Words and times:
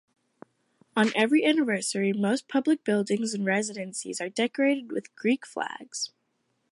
On 0.95 1.11
every 1.15 1.45
anniversary, 1.45 2.11
most 2.11 2.47
public 2.47 2.83
buildings 2.83 3.35
and 3.35 3.45
residences 3.45 4.19
are 4.19 4.29
decorated 4.29 4.91
with 4.91 5.15
Greek 5.15 5.45
flags. 5.45 6.09